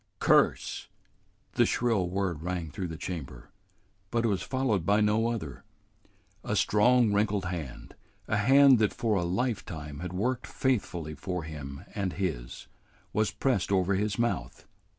[0.17, 0.87] "Curse"
[1.57, 3.51] The shrill word rang through the chamber,
[4.09, 5.63] but it was followed by no other.
[6.43, 7.93] A strong, wrinkled hand,
[8.27, 12.65] a hand that for a lifetime had worked faithfully for him and his,
[13.13, 14.65] was pressed over his mouth.